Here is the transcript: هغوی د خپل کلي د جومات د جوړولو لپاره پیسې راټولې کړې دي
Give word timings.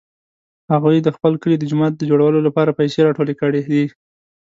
هغوی 0.71 0.97
د 1.01 1.09
خپل 1.15 1.33
کلي 1.41 1.55
د 1.59 1.63
جومات 1.71 1.93
د 1.97 2.01
جوړولو 2.09 2.39
لپاره 2.47 2.75
پیسې 2.79 2.99
راټولې 3.07 3.33
کړې 3.41 3.61
دي 3.71 3.83